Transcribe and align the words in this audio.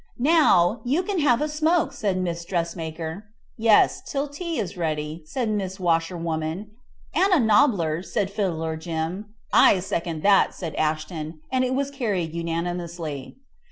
"Now, 0.17 0.81
you 0.83 1.03
can 1.03 1.19
have 1.19 1.41
a 1.43 1.47
smoke," 1.47 1.93
said 1.93 2.17
Miss 2.17 2.43
Dressmaker. 2.43 3.25
"Yes, 3.55 4.01
till 4.01 4.27
tea 4.27 4.57
is 4.57 4.75
ready," 4.75 5.21
said 5.27 5.47
Miss 5.47 5.79
Washerwoman. 5.79 6.71
"And 7.13 7.31
a 7.31 7.39
nobbler," 7.39 8.01
said 8.01 8.31
Fiddler 8.31 8.77
Jim. 8.77 9.35
"I 9.53 9.79
second 9.79 10.23
that," 10.23 10.55
said 10.55 10.73
Ashton, 10.73 11.41
and 11.51 11.63
it 11.63 11.75
was 11.75 11.91
carried 11.91 12.33
unanimously. 12.33 13.37